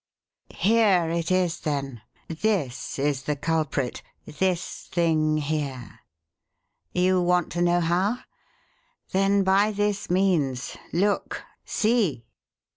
"Here 0.55 1.11
it 1.11 1.29
is, 1.29 1.59
then 1.59 2.01
this 2.27 2.97
is 2.97 3.21
the 3.21 3.35
culprit: 3.35 4.01
this 4.25 4.87
thing 4.91 5.37
here! 5.37 5.99
You 6.91 7.21
want 7.21 7.51
to 7.51 7.61
know 7.61 7.81
how? 7.81 8.17
Then 9.11 9.43
by 9.43 9.71
this 9.71 10.09
means 10.09 10.75
look! 10.91 11.43
See!" 11.65 12.25